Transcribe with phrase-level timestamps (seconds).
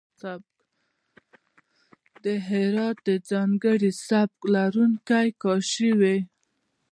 [2.23, 6.17] د هرات د ځانګړی سبک لرونکی کاشي وې.